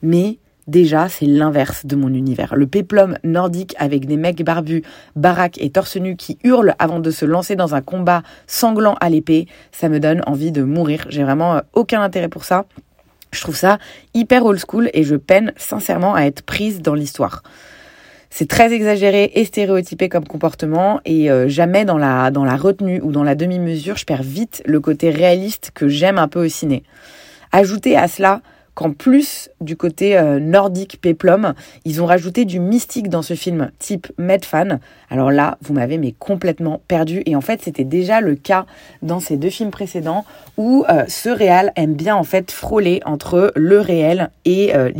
Mais 0.00 0.38
Déjà, 0.68 1.08
c'est 1.08 1.24
l'inverse 1.24 1.86
de 1.86 1.96
mon 1.96 2.12
univers. 2.12 2.54
Le 2.54 2.66
péplum 2.66 3.16
nordique 3.24 3.74
avec 3.78 4.04
des 4.04 4.18
mecs 4.18 4.44
barbus, 4.44 4.82
baraques 5.16 5.56
et 5.62 5.70
torse 5.70 5.96
nu 5.96 6.14
qui 6.14 6.36
hurlent 6.44 6.74
avant 6.78 7.00
de 7.00 7.10
se 7.10 7.24
lancer 7.24 7.56
dans 7.56 7.74
un 7.74 7.80
combat 7.80 8.22
sanglant 8.46 8.94
à 9.00 9.08
l'épée, 9.08 9.46
ça 9.72 9.88
me 9.88 9.98
donne 9.98 10.20
envie 10.26 10.52
de 10.52 10.62
mourir. 10.62 11.06
J'ai 11.08 11.24
vraiment 11.24 11.56
euh, 11.56 11.60
aucun 11.72 12.02
intérêt 12.02 12.28
pour 12.28 12.44
ça. 12.44 12.66
Je 13.32 13.40
trouve 13.40 13.56
ça 13.56 13.78
hyper 14.12 14.44
old 14.44 14.60
school 14.60 14.90
et 14.92 15.04
je 15.04 15.16
peine 15.16 15.54
sincèrement 15.56 16.14
à 16.14 16.24
être 16.24 16.42
prise 16.42 16.82
dans 16.82 16.94
l'histoire. 16.94 17.42
C'est 18.28 18.48
très 18.48 18.70
exagéré 18.74 19.32
et 19.36 19.46
stéréotypé 19.46 20.10
comme 20.10 20.26
comportement 20.26 21.00
et 21.06 21.30
euh, 21.30 21.48
jamais 21.48 21.86
dans 21.86 21.96
la, 21.96 22.30
dans 22.30 22.44
la 22.44 22.56
retenue 22.56 23.00
ou 23.02 23.10
dans 23.10 23.24
la 23.24 23.34
demi-mesure, 23.34 23.96
je 23.96 24.04
perds 24.04 24.22
vite 24.22 24.62
le 24.66 24.80
côté 24.80 25.08
réaliste 25.08 25.70
que 25.74 25.88
j'aime 25.88 26.18
un 26.18 26.28
peu 26.28 26.44
au 26.44 26.48
ciné. 26.48 26.82
Ajouter 27.52 27.96
à 27.96 28.06
cela 28.06 28.42
qu'en 28.78 28.92
plus 28.92 29.50
du 29.60 29.76
côté 29.76 30.16
euh, 30.16 30.38
nordique 30.38 31.00
péplum, 31.00 31.54
ils 31.84 32.00
ont 32.00 32.06
rajouté 32.06 32.44
du 32.44 32.60
mystique 32.60 33.08
dans 33.08 33.22
ce 33.22 33.34
film, 33.34 33.72
type 33.80 34.06
Medfan. 34.18 34.78
Alors 35.10 35.32
là, 35.32 35.58
vous 35.62 35.74
m'avez 35.74 36.14
complètement 36.16 36.80
perdu. 36.86 37.24
Et 37.26 37.34
en 37.34 37.40
fait, 37.40 37.60
c'était 37.60 37.82
déjà 37.82 38.20
le 38.20 38.36
cas 38.36 38.66
dans 39.02 39.18
ces 39.18 39.36
deux 39.36 39.50
films 39.50 39.72
précédents 39.72 40.24
où 40.56 40.84
euh, 40.90 41.02
ce 41.08 41.30
aime 41.74 41.94
bien 41.94 42.14
en 42.14 42.22
fait 42.22 42.52
frôler 42.52 43.00
entre 43.04 43.52
le 43.56 43.80
réel 43.80 44.30
et 44.44 44.76
euh, 44.76 44.92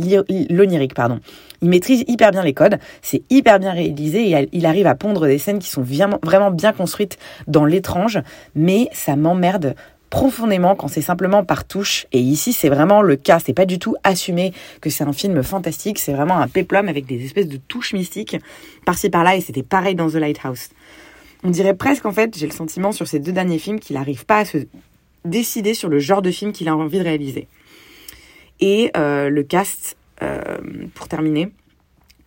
l'onirique, 0.49 0.93
pardon. 0.93 1.21
Il 1.61 1.69
maîtrise 1.69 2.03
hyper 2.09 2.31
bien 2.31 2.43
les 2.43 2.53
codes, 2.53 2.79
c'est 3.01 3.23
hyper 3.29 3.59
bien 3.59 3.71
réalisé 3.71 4.29
et 4.29 4.49
il 4.51 4.65
arrive 4.65 4.87
à 4.87 4.95
pondre 4.95 5.25
des 5.25 5.37
scènes 5.37 5.59
qui 5.59 5.69
sont 5.69 5.83
vraiment 5.83 6.51
bien 6.51 6.73
construites 6.73 7.17
dans 7.47 7.63
l'étrange, 7.63 8.19
mais 8.55 8.89
ça 8.91 9.15
m'emmerde 9.15 9.73
profondément 10.09 10.75
quand 10.75 10.87
c'est 10.87 11.01
simplement 11.01 11.43
par 11.43 11.65
touche. 11.65 12.07
Et 12.11 12.19
ici, 12.19 12.53
c'est 12.53 12.69
vraiment 12.69 13.01
le 13.01 13.15
cas. 13.15 13.39
C'est 13.39 13.53
pas 13.53 13.65
du 13.65 13.79
tout 13.79 13.95
assumé 14.03 14.53
que 14.81 14.89
c'est 14.89 15.03
un 15.03 15.13
film 15.13 15.43
fantastique. 15.43 15.99
C'est 15.99 16.13
vraiment 16.13 16.37
un 16.37 16.47
péplum 16.47 16.87
avec 16.87 17.05
des 17.05 17.23
espèces 17.23 17.47
de 17.47 17.57
touches 17.57 17.93
mystiques 17.93 18.37
par-ci 18.85 19.09
par-là. 19.09 19.35
Et 19.35 19.41
c'était 19.41 19.63
pareil 19.63 19.95
dans 19.95 20.09
The 20.09 20.15
Lighthouse. 20.15 20.69
On 21.43 21.49
dirait 21.49 21.75
presque, 21.75 22.05
en 22.05 22.11
fait, 22.11 22.37
j'ai 22.37 22.47
le 22.47 22.51
sentiment 22.51 22.91
sur 22.91 23.07
ces 23.07 23.19
deux 23.19 23.31
derniers 23.31 23.59
films 23.59 23.79
qu'il 23.79 23.95
n'arrive 23.95 24.25
pas 24.25 24.39
à 24.39 24.45
se 24.45 24.57
décider 25.25 25.73
sur 25.73 25.89
le 25.89 25.99
genre 25.99 26.21
de 26.21 26.31
film 26.31 26.51
qu'il 26.51 26.67
a 26.67 26.75
envie 26.75 26.99
de 26.99 27.03
réaliser. 27.03 27.47
Et 28.59 28.91
euh, 28.97 29.29
le 29.29 29.43
cast, 29.43 29.95
euh, 30.21 30.57
pour 30.95 31.07
terminer, 31.07 31.51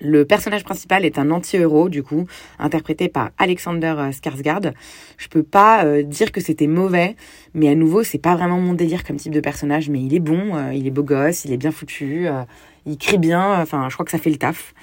le 0.02 0.24
personnage 0.24 0.64
principal 0.64 1.04
est 1.04 1.18
un 1.18 1.30
anti-héros, 1.30 1.88
du 1.88 2.02
coup, 2.02 2.26
interprété 2.58 3.08
par 3.08 3.30
Alexander 3.38 3.94
euh, 3.96 4.10
Skarsgård. 4.10 4.72
Je 5.16 5.28
peux 5.28 5.42
pas 5.42 5.84
euh, 5.84 6.02
dire 6.02 6.32
que 6.32 6.40
c'était 6.40 6.66
mauvais, 6.66 7.16
mais 7.54 7.68
à 7.68 7.74
nouveau, 7.74 8.02
c'est 8.02 8.18
pas 8.18 8.34
vraiment 8.34 8.58
mon 8.58 8.74
délire 8.74 9.04
comme 9.04 9.16
type 9.16 9.32
de 9.32 9.40
personnage, 9.40 9.88
mais 9.88 10.00
il 10.00 10.14
est 10.14 10.20
bon, 10.20 10.56
euh, 10.56 10.74
il 10.74 10.86
est 10.86 10.90
beau 10.90 11.04
gosse, 11.04 11.44
il 11.44 11.52
est 11.52 11.56
bien 11.56 11.70
foutu, 11.70 12.26
il 12.84 12.98
crie 12.98 13.18
bien, 13.18 13.60
enfin, 13.60 13.88
je 13.88 13.94
crois 13.94 14.04
que 14.04 14.10
ça 14.10 14.18
fait 14.18 14.30
le 14.30 14.36
taf. 14.36 14.74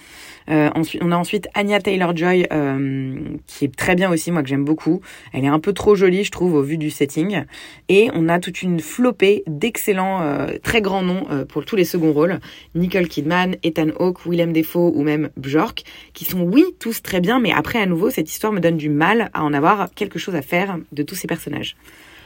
Euh, 0.50 0.70
on 1.02 1.12
a 1.12 1.16
ensuite 1.16 1.48
Anya 1.54 1.80
Taylor-Joy 1.80 2.48
euh, 2.52 3.20
qui 3.46 3.66
est 3.66 3.76
très 3.76 3.96
bien 3.96 4.10
aussi, 4.12 4.32
moi 4.32 4.42
que 4.42 4.50
j'aime 4.50 4.66
beaucoup. 4.66 5.02
Elle 5.34 5.46
est 5.46 5.50
un 5.50 5.60
peu 5.60 5.74
trop 5.74 5.96
jolie, 5.96 6.24
je 6.24 6.32
trouve, 6.32 6.56
au 6.56 6.62
vu 6.62 6.78
du 6.78 6.90
setting. 6.90 7.44
Et 7.88 8.10
on 8.14 8.30
a 8.30 8.40
toute 8.40 8.62
une 8.62 8.80
flopée 8.80 9.44
d'excellents, 9.48 10.22
euh, 10.22 10.48
très 10.64 10.82
grands 10.82 11.04
noms 11.04 11.26
pour 11.48 11.66
tous 11.66 11.76
les 11.76 11.84
seconds 11.84 12.12
rôles. 12.12 12.40
Nicole 12.76 13.08
Kidman, 13.08 13.56
Ethan 13.64 13.90
Hawke, 14.00 14.26
Willem 14.26 14.54
Dafoe 14.54 14.92
ou 14.96 15.04
même 15.04 15.30
Bjork, 15.38 15.84
qui 16.14 16.26
sont, 16.26 16.42
oui, 16.42 16.66
tous 16.80 17.02
très 17.02 17.20
bien, 17.20 17.40
mais 17.40 17.52
après, 17.52 17.80
à 17.80 17.86
nouveau, 17.86 18.10
cette 18.10 18.30
histoire 18.30 18.54
me 18.54 18.60
donne 18.60 18.78
du 18.78 18.90
mal 18.90 19.30
à 19.34 19.44
en 19.44 19.54
avoir 19.54 19.90
quelque 19.94 20.20
chose 20.20 20.36
à 20.36 20.42
faire 20.42 20.78
de 20.92 21.04
tous 21.04 21.16
ces 21.16 21.28
personnages. 21.28 21.76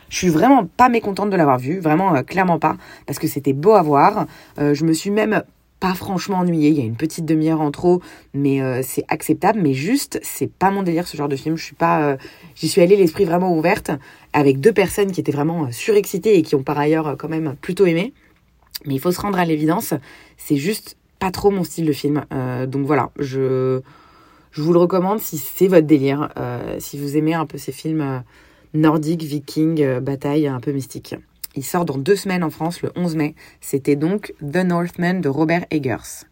Je 0.10 0.18
suis 0.18 0.30
vraiment 0.30 0.66
pas 0.66 0.90
mécontente 0.90 1.30
de 1.30 1.36
l'avoir 1.36 1.58
vu, 1.58 1.80
vraiment 1.80 2.22
clairement 2.24 2.60
pas, 2.60 2.78
parce 3.08 3.20
que 3.20 3.28
c'était 3.28 3.54
beau 3.54 3.74
à 3.74 3.82
voir. 3.82 4.28
je 4.58 4.86
me 4.86 4.94
suis 4.94 5.10
même 5.10 5.44
pas 5.84 5.94
franchement 5.96 6.38
ennuyée. 6.38 6.70
Il 6.70 6.78
y 6.78 6.82
a 6.82 6.86
une 6.86 6.96
petite 6.96 7.26
demi-heure 7.26 7.60
en 7.60 7.70
trop, 7.70 8.02
mais 8.34 8.62
c'est 8.84 9.04
acceptable. 9.10 9.60
Mais 9.62 9.74
juste, 9.74 10.18
c'est 10.24 10.50
pas 10.50 10.72
mon 10.72 10.82
délire 10.82 11.06
ce 11.10 11.18
genre 11.18 11.28
de 11.28 11.36
film. 11.36 11.58
Je 11.58 11.64
suis 11.66 11.76
pas, 11.76 12.16
j'y 12.56 12.70
suis 12.70 12.80
allée 12.80 12.96
l'esprit 12.96 13.26
vraiment 13.26 13.54
ouverte 13.54 13.92
avec 14.32 14.62
deux 14.62 14.72
personnes 14.72 15.12
qui 15.12 15.20
étaient 15.20 15.34
vraiment 15.34 15.70
surexcitées 15.74 16.38
et 16.38 16.42
qui 16.42 16.56
ont 16.56 16.64
par 16.64 16.80
ailleurs 16.80 17.18
quand 17.18 17.28
même 17.28 17.56
plutôt 17.60 17.86
aimé. 17.86 18.14
Mais 18.86 18.96
il 18.96 19.00
faut 19.00 19.12
se 19.12 19.20
rendre 19.20 19.40
à 19.40 19.46
l'évidence, 19.46 19.94
c'est 20.38 20.58
juste 20.58 20.98
pas 21.20 21.32
trop 21.32 21.52
mon 21.52 21.64
style 21.64 21.86
de 21.86 21.94
film. 21.94 22.26
Euh, 22.34 22.66
donc 22.66 22.86
voilà, 22.86 23.12
je, 23.18 23.82
je 24.52 24.62
vous 24.62 24.74
le 24.74 24.80
recommande 24.80 25.20
si 25.20 25.38
c'est 25.38 25.68
votre 25.68 25.88
délire, 25.88 26.30
euh, 26.38 26.76
si 26.80 26.98
vous 26.98 27.16
aimez 27.16 27.34
un 27.34 27.46
peu 27.46 27.58
ces 27.58 27.72
films 27.72 28.02
euh, 28.02 28.20
nordiques, 28.74 29.24
vikings, 29.24 30.00
bataille 30.00 30.48
un 30.48 30.60
peu 30.60 30.72
mystiques. 30.72 31.16
Il 31.56 31.64
sort 31.64 31.86
dans 31.86 31.98
deux 31.98 32.16
semaines 32.16 32.44
en 32.44 32.50
France, 32.50 32.82
le 32.82 32.92
11 32.96 33.16
mai. 33.16 33.36
C'était 33.62 33.96
donc 33.96 34.34
The 34.42 34.58
Northman 34.58 35.22
de 35.22 35.30
Robert 35.30 35.66
Eggers. 35.72 36.26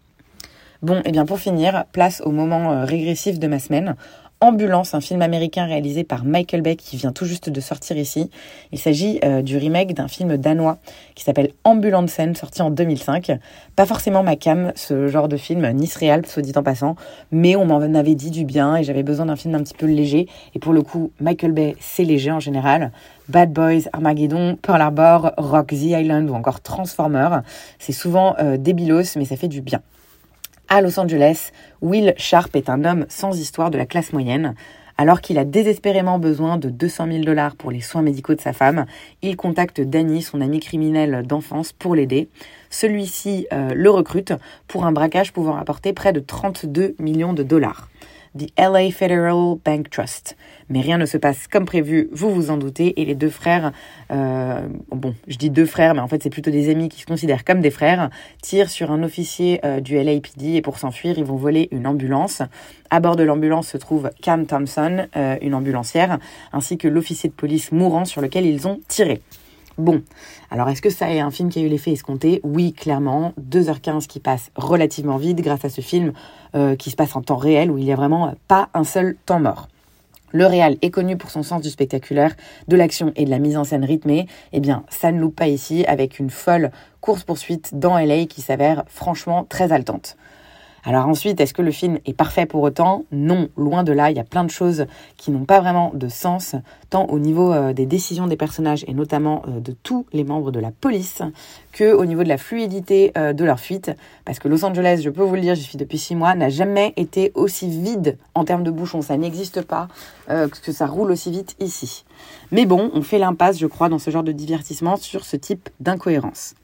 Bon, 0.81 0.97
et 0.97 1.03
eh 1.05 1.11
bien 1.11 1.25
pour 1.25 1.39
finir, 1.39 1.85
place 1.91 2.21
au 2.25 2.31
moment 2.31 2.83
régressif 2.85 3.37
de 3.37 3.47
ma 3.47 3.59
semaine. 3.59 3.95
Ambulance, 4.43 4.95
un 4.95 5.01
film 5.01 5.21
américain 5.21 5.65
réalisé 5.65 6.03
par 6.03 6.25
Michael 6.25 6.63
Bay 6.63 6.75
qui 6.75 6.97
vient 6.97 7.11
tout 7.11 7.25
juste 7.25 7.51
de 7.51 7.61
sortir 7.61 7.95
ici. 7.95 8.31
Il 8.71 8.79
s'agit 8.79 9.19
euh, 9.23 9.43
du 9.43 9.55
remake 9.55 9.93
d'un 9.93 10.07
film 10.07 10.35
danois 10.35 10.79
qui 11.13 11.23
s'appelle 11.23 11.51
Ambulansen, 11.63 12.33
sorti 12.33 12.63
en 12.63 12.71
2005. 12.71 13.33
Pas 13.75 13.85
forcément 13.85 14.23
ma 14.23 14.35
cam, 14.35 14.71
ce 14.73 15.07
genre 15.07 15.27
de 15.27 15.37
film, 15.37 15.69
Nice 15.73 15.95
Real, 15.95 16.25
soit 16.25 16.41
dit 16.41 16.53
en 16.55 16.63
passant, 16.63 16.95
mais 17.31 17.55
on 17.55 17.65
m'en 17.65 17.81
avait 17.81 18.15
dit 18.15 18.31
du 18.31 18.43
bien 18.43 18.77
et 18.77 18.83
j'avais 18.83 19.03
besoin 19.03 19.27
d'un 19.27 19.35
film 19.35 19.53
un 19.53 19.61
petit 19.61 19.75
peu 19.75 19.85
léger. 19.85 20.27
Et 20.55 20.59
pour 20.59 20.73
le 20.73 20.81
coup, 20.81 21.11
Michael 21.19 21.51
Bay, 21.51 21.75
c'est 21.79 22.03
léger 22.03 22.31
en 22.31 22.39
général. 22.39 22.91
Bad 23.29 23.53
Boys, 23.53 23.89
Armageddon, 23.93 24.57
Pearl 24.59 24.81
Harbor, 24.81 25.33
Rock 25.37 25.67
the 25.67 25.83
Island 25.83 26.27
ou 26.31 26.33
encore 26.33 26.61
Transformer. 26.61 27.29
C'est 27.77 27.93
souvent 27.93 28.35
euh, 28.39 28.57
débilos, 28.57 29.15
mais 29.17 29.25
ça 29.25 29.35
fait 29.35 29.47
du 29.47 29.61
bien. 29.61 29.81
À 30.73 30.79
Los 30.79 31.01
Angeles, 31.01 31.51
Will 31.81 32.13
Sharp 32.15 32.55
est 32.55 32.69
un 32.69 32.85
homme 32.85 33.05
sans 33.09 33.37
histoire 33.37 33.71
de 33.71 33.77
la 33.77 33.85
classe 33.85 34.13
moyenne. 34.13 34.55
Alors 34.97 35.19
qu'il 35.19 35.37
a 35.37 35.43
désespérément 35.43 36.17
besoin 36.17 36.57
de 36.57 36.69
200 36.69 37.07
000 37.07 37.23
dollars 37.25 37.57
pour 37.57 37.71
les 37.71 37.81
soins 37.81 38.01
médicaux 38.01 38.35
de 38.35 38.39
sa 38.39 38.53
femme, 38.53 38.85
il 39.21 39.35
contacte 39.35 39.81
Danny, 39.81 40.21
son 40.21 40.39
ami 40.39 40.61
criminel 40.61 41.27
d'enfance, 41.27 41.73
pour 41.73 41.93
l'aider. 41.93 42.29
Celui-ci 42.69 43.47
euh, 43.51 43.73
le 43.73 43.89
recrute 43.89 44.31
pour 44.69 44.85
un 44.85 44.93
braquage 44.93 45.33
pouvant 45.33 45.55
rapporter 45.55 45.91
près 45.91 46.13
de 46.13 46.21
32 46.21 46.95
millions 46.99 47.33
de 47.33 47.43
dollars. 47.43 47.90
The 48.37 48.47
LA 48.57 48.91
Federal 48.91 49.57
Bank 49.63 49.89
Trust. 49.89 50.37
Mais 50.69 50.79
rien 50.79 50.97
ne 50.97 51.05
se 51.05 51.17
passe 51.17 51.47
comme 51.47 51.65
prévu, 51.65 52.09
vous 52.13 52.33
vous 52.33 52.49
en 52.49 52.57
doutez, 52.57 53.01
et 53.01 53.05
les 53.05 53.15
deux 53.15 53.29
frères, 53.29 53.73
euh, 54.11 54.61
bon, 54.89 55.13
je 55.27 55.37
dis 55.37 55.49
deux 55.49 55.65
frères, 55.65 55.93
mais 55.93 55.99
en 55.99 56.07
fait 56.07 56.23
c'est 56.23 56.29
plutôt 56.29 56.51
des 56.51 56.69
amis 56.69 56.87
qui 56.87 57.01
se 57.01 57.05
considèrent 57.05 57.43
comme 57.43 57.59
des 57.59 57.71
frères, 57.71 58.09
tirent 58.41 58.69
sur 58.69 58.91
un 58.91 59.03
officier 59.03 59.59
euh, 59.65 59.81
du 59.81 60.01
LAPD 60.01 60.55
et 60.55 60.61
pour 60.61 60.79
s'enfuir, 60.79 61.17
ils 61.17 61.25
vont 61.25 61.35
voler 61.35 61.67
une 61.71 61.87
ambulance. 61.87 62.41
À 62.89 63.01
bord 63.01 63.17
de 63.17 63.23
l'ambulance 63.23 63.67
se 63.67 63.77
trouve 63.77 64.11
Cam 64.21 64.45
Thompson, 64.45 65.07
euh, 65.17 65.35
une 65.41 65.53
ambulancière, 65.53 66.17
ainsi 66.53 66.77
que 66.77 66.87
l'officier 66.87 67.29
de 67.29 67.35
police 67.35 67.71
mourant 67.71 68.05
sur 68.05 68.21
lequel 68.21 68.45
ils 68.45 68.67
ont 68.67 68.79
tiré. 68.87 69.21
Bon, 69.77 70.01
alors 70.49 70.69
est-ce 70.69 70.81
que 70.81 70.89
ça 70.89 71.11
est 71.11 71.19
un 71.19 71.31
film 71.31 71.49
qui 71.49 71.59
a 71.59 71.61
eu 71.61 71.67
l'effet 71.67 71.91
escompté? 71.91 72.41
Oui, 72.43 72.73
clairement. 72.73 73.33
2h15 73.41 74.07
qui 74.07 74.19
passe 74.19 74.51
relativement 74.55 75.17
vite 75.17 75.41
grâce 75.41 75.65
à 75.65 75.69
ce 75.69 75.81
film 75.81 76.13
euh, 76.55 76.75
qui 76.75 76.89
se 76.89 76.95
passe 76.95 77.15
en 77.15 77.21
temps 77.21 77.37
réel 77.37 77.71
où 77.71 77.77
il 77.77 77.85
n'y 77.85 77.93
a 77.93 77.95
vraiment 77.95 78.33
pas 78.47 78.69
un 78.73 78.83
seul 78.83 79.15
temps 79.25 79.39
mort. 79.39 79.67
Le 80.33 80.45
réal 80.45 80.77
est 80.81 80.91
connu 80.91 81.17
pour 81.17 81.29
son 81.29 81.43
sens 81.43 81.61
du 81.61 81.69
spectaculaire, 81.69 82.35
de 82.67 82.77
l'action 82.77 83.11
et 83.15 83.25
de 83.25 83.29
la 83.29 83.39
mise 83.39 83.57
en 83.57 83.63
scène 83.63 83.83
rythmée. 83.83 84.27
Eh 84.53 84.59
bien, 84.59 84.83
ça 84.89 85.11
ne 85.11 85.19
loupe 85.19 85.35
pas 85.35 85.47
ici 85.47 85.85
avec 85.85 86.19
une 86.19 86.29
folle 86.29 86.71
course-poursuite 87.01 87.71
dans 87.77 87.97
LA 87.97 88.25
qui 88.25 88.41
s'avère 88.41 88.83
franchement 88.87 89.45
très 89.49 89.71
haletante. 89.73 90.15
Alors 90.83 91.07
ensuite, 91.07 91.39
est-ce 91.39 91.53
que 91.53 91.61
le 91.61 91.71
film 91.71 91.99
est 92.05 92.13
parfait 92.13 92.47
pour 92.47 92.63
autant? 92.63 93.05
Non, 93.11 93.49
loin 93.55 93.83
de 93.83 93.91
là, 93.91 94.09
il 94.09 94.17
y 94.17 94.19
a 94.19 94.23
plein 94.23 94.43
de 94.43 94.49
choses 94.49 94.85
qui 95.15 95.29
n'ont 95.29 95.45
pas 95.45 95.59
vraiment 95.59 95.91
de 95.93 96.07
sens, 96.07 96.55
tant 96.89 97.05
au 97.05 97.19
niveau 97.19 97.53
euh, 97.53 97.71
des 97.71 97.85
décisions 97.85 98.25
des 98.25 98.35
personnages 98.35 98.83
et 98.87 98.93
notamment 98.95 99.43
euh, 99.47 99.59
de 99.59 99.75
tous 99.83 100.07
les 100.11 100.23
membres 100.23 100.51
de 100.51 100.59
la 100.59 100.71
police, 100.71 101.21
que 101.71 101.93
au 101.93 102.05
niveau 102.05 102.23
de 102.23 102.29
la 102.29 102.37
fluidité 102.37 103.11
euh, 103.15 103.33
de 103.33 103.45
leur 103.45 103.59
fuite. 103.59 103.91
Parce 104.25 104.39
que 104.39 104.47
Los 104.47 104.65
Angeles, 104.65 105.01
je 105.03 105.11
peux 105.11 105.21
vous 105.21 105.35
le 105.35 105.41
dire, 105.41 105.53
j'y 105.53 105.63
suis 105.63 105.77
depuis 105.77 105.99
six 105.99 106.15
mois, 106.15 106.33
n'a 106.33 106.49
jamais 106.49 106.93
été 106.97 107.31
aussi 107.35 107.69
vide 107.69 108.17
en 108.33 108.43
termes 108.43 108.63
de 108.63 108.71
bouchons. 108.71 109.01
Ça 109.01 109.17
n'existe 109.17 109.61
pas 109.61 109.87
que 110.27 110.71
ça 110.71 110.85
roule 110.85 111.11
aussi 111.11 111.29
vite 111.29 111.57
ici. 111.59 112.05
Mais 112.51 112.65
bon, 112.65 112.89
on 112.93 113.01
fait 113.01 113.19
l'impasse, 113.19 113.57
je 113.59 113.67
crois, 113.67 113.89
dans 113.89 113.99
ce 113.99 114.11
genre 114.11 114.23
de 114.23 114.31
divertissement 114.31 114.95
sur 114.95 115.25
ce 115.25 115.35
type 115.35 115.69
d'incohérence. 115.81 116.55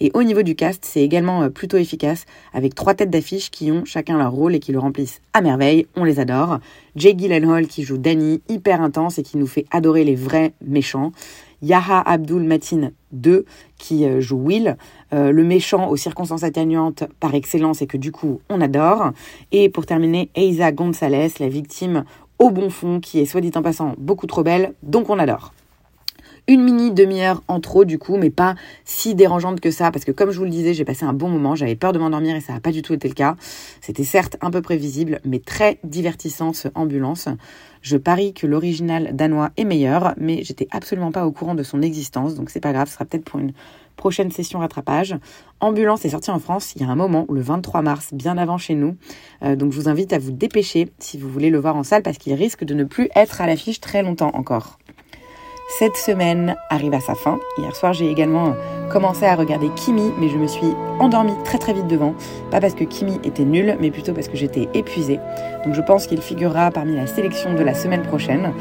Et 0.00 0.10
au 0.14 0.22
niveau 0.22 0.42
du 0.42 0.54
cast, 0.54 0.84
c'est 0.84 1.02
également 1.02 1.42
euh, 1.42 1.48
plutôt 1.48 1.76
efficace, 1.76 2.26
avec 2.52 2.74
trois 2.74 2.94
têtes 2.94 3.10
d'affiche 3.10 3.50
qui 3.50 3.70
ont 3.70 3.84
chacun 3.84 4.18
leur 4.18 4.32
rôle 4.32 4.54
et 4.54 4.60
qui 4.60 4.72
le 4.72 4.78
remplissent 4.78 5.20
à 5.32 5.40
merveille. 5.40 5.86
On 5.96 6.04
les 6.04 6.20
adore. 6.20 6.58
Jay 6.96 7.14
Gyllenhaal 7.16 7.66
qui 7.66 7.82
joue 7.82 7.98
Danny, 7.98 8.42
hyper 8.48 8.80
intense 8.80 9.18
et 9.18 9.22
qui 9.22 9.36
nous 9.36 9.46
fait 9.46 9.66
adorer 9.70 10.04
les 10.04 10.14
vrais 10.14 10.54
méchants. 10.64 11.12
Yaha 11.62 12.00
Abdul 12.00 12.42
Matin 12.42 12.90
2 13.12 13.44
qui 13.78 14.04
euh, 14.04 14.20
joue 14.20 14.36
Will, 14.36 14.76
euh, 15.12 15.32
le 15.32 15.44
méchant 15.44 15.88
aux 15.88 15.96
circonstances 15.96 16.44
atténuantes 16.44 17.04
par 17.20 17.34
excellence 17.34 17.80
et 17.82 17.86
que 17.86 17.96
du 17.96 18.12
coup 18.12 18.40
on 18.50 18.60
adore. 18.60 19.12
Et 19.50 19.68
pour 19.68 19.86
terminer, 19.86 20.30
Eiza 20.34 20.72
Gonzalez, 20.72 21.32
la 21.40 21.48
victime 21.48 22.04
au 22.38 22.50
bon 22.50 22.68
fond 22.68 23.00
qui 23.00 23.20
est 23.20 23.24
soit 23.24 23.40
dit 23.40 23.52
en 23.54 23.62
passant 23.62 23.94
beaucoup 23.98 24.26
trop 24.26 24.42
belle, 24.42 24.74
donc 24.82 25.08
on 25.08 25.18
adore 25.18 25.54
une 26.46 26.62
mini 26.62 26.90
demi-heure 26.90 27.42
en 27.48 27.60
trop 27.60 27.84
du 27.84 27.98
coup, 27.98 28.16
mais 28.16 28.30
pas 28.30 28.54
si 28.84 29.14
dérangeante 29.14 29.60
que 29.60 29.70
ça, 29.70 29.90
parce 29.90 30.04
que 30.04 30.12
comme 30.12 30.30
je 30.30 30.38
vous 30.38 30.44
le 30.44 30.50
disais, 30.50 30.74
j'ai 30.74 30.84
passé 30.84 31.04
un 31.04 31.12
bon 31.12 31.28
moment, 31.28 31.54
j'avais 31.54 31.76
peur 31.76 31.92
de 31.92 31.98
m'endormir 31.98 32.36
et 32.36 32.40
ça 32.40 32.52
n'a 32.52 32.60
pas 32.60 32.72
du 32.72 32.82
tout 32.82 32.92
été 32.92 33.08
le 33.08 33.14
cas. 33.14 33.36
C'était 33.80 34.04
certes 34.04 34.36
un 34.40 34.50
peu 34.50 34.60
prévisible, 34.60 35.20
mais 35.24 35.38
très 35.38 35.78
divertissant 35.84 36.52
ce 36.52 36.68
ambulance. 36.74 37.28
Je 37.82 37.96
parie 37.96 38.32
que 38.32 38.46
l'original 38.46 39.10
danois 39.14 39.50
est 39.56 39.64
meilleur, 39.64 40.14
mais 40.16 40.42
j'étais 40.42 40.68
absolument 40.70 41.12
pas 41.12 41.26
au 41.26 41.32
courant 41.32 41.54
de 41.54 41.62
son 41.62 41.82
existence, 41.82 42.34
donc 42.34 42.50
c'est 42.50 42.60
pas 42.60 42.72
grave, 42.72 42.88
ce 42.88 42.94
sera 42.94 43.04
peut-être 43.04 43.24
pour 43.24 43.40
une 43.40 43.52
prochaine 43.96 44.30
session 44.30 44.58
rattrapage. 44.58 45.16
Ambulance 45.60 46.04
est 46.04 46.10
sorti 46.10 46.30
en 46.30 46.38
France 46.38 46.74
il 46.76 46.82
y 46.82 46.84
a 46.84 46.88
un 46.88 46.96
moment, 46.96 47.26
le 47.30 47.40
23 47.40 47.82
mars, 47.82 48.08
bien 48.12 48.36
avant 48.38 48.58
chez 48.58 48.74
nous. 48.74 48.96
Euh, 49.42 49.56
donc 49.56 49.72
je 49.72 49.80
vous 49.80 49.88
invite 49.88 50.12
à 50.12 50.18
vous 50.18 50.32
dépêcher 50.32 50.88
si 50.98 51.16
vous 51.18 51.28
voulez 51.28 51.50
le 51.50 51.58
voir 51.58 51.76
en 51.76 51.84
salle 51.84 52.02
parce 52.02 52.18
qu'il 52.18 52.34
risque 52.34 52.64
de 52.64 52.74
ne 52.74 52.84
plus 52.84 53.08
être 53.14 53.40
à 53.40 53.46
l'affiche 53.46 53.80
très 53.80 54.02
longtemps 54.02 54.30
encore. 54.34 54.78
Cette 55.68 55.96
semaine 55.96 56.56
arrive 56.68 56.94
à 56.94 57.00
sa 57.00 57.14
fin. 57.14 57.38
Hier 57.58 57.74
soir, 57.74 57.92
j'ai 57.92 58.10
également 58.10 58.54
commencé 58.90 59.24
à 59.24 59.34
regarder 59.34 59.70
Kimi, 59.74 60.12
mais 60.18 60.28
je 60.28 60.36
me 60.36 60.46
suis 60.46 60.74
endormie 61.00 61.34
très 61.44 61.58
très 61.58 61.72
vite 61.72 61.88
devant. 61.88 62.14
Pas 62.50 62.60
parce 62.60 62.74
que 62.74 62.84
Kimi 62.84 63.18
était 63.24 63.44
nul, 63.44 63.76
mais 63.80 63.90
plutôt 63.90 64.12
parce 64.12 64.28
que 64.28 64.36
j'étais 64.36 64.68
épuisée. 64.74 65.18
Donc 65.64 65.74
je 65.74 65.80
pense 65.80 66.06
qu'il 66.06 66.20
figurera 66.20 66.70
parmi 66.70 66.94
la 66.94 67.06
sélection 67.06 67.54
de 67.54 67.62
la 67.62 67.74
semaine 67.74 68.02
prochaine. 68.02 68.52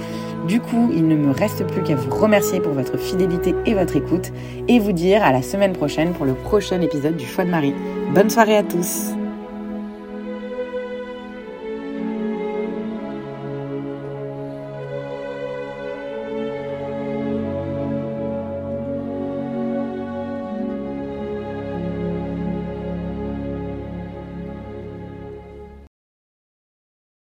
Du 0.47 0.59
coup, 0.59 0.91
il 0.93 1.07
ne 1.07 1.15
me 1.15 1.31
reste 1.31 1.65
plus 1.67 1.83
qu'à 1.83 1.95
vous 1.95 2.09
remercier 2.15 2.59
pour 2.59 2.73
votre 2.73 2.97
fidélité 2.97 3.53
et 3.65 3.73
votre 3.73 3.95
écoute 3.95 4.31
et 4.67 4.79
vous 4.79 4.93
dire 4.93 5.23
à 5.23 5.31
la 5.31 5.41
semaine 5.41 5.73
prochaine 5.73 6.13
pour 6.13 6.25
le 6.25 6.33
prochain 6.33 6.81
épisode 6.81 7.17
du 7.17 7.25
Choix 7.25 7.43
de 7.43 7.51
Marie. 7.51 7.75
Bonne 8.13 8.29
soirée 8.29 8.57
à 8.57 8.63
tous 8.63 9.13